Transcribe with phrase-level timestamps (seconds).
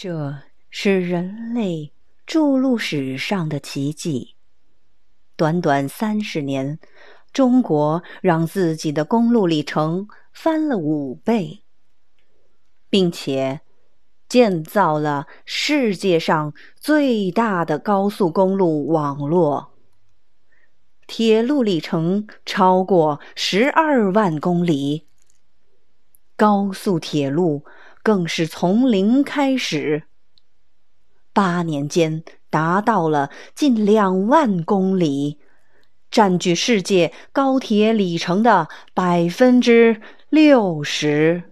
[0.00, 0.36] 这
[0.70, 1.92] 是人类
[2.24, 4.36] 筑路史上的奇迹。
[5.34, 6.78] 短短三十年，
[7.32, 11.64] 中国让自己的公路里程翻了五倍，
[12.88, 13.62] 并且
[14.28, 19.72] 建造了世界上最大的高速公路网络，
[21.08, 25.08] 铁路里程超过十二万公里。
[26.36, 27.64] 高速铁路
[28.08, 30.04] 更是从零开始，
[31.34, 35.38] 八年间达到了近两万公里，
[36.10, 40.00] 占据世界高铁里程的百分之
[40.30, 41.42] 六十。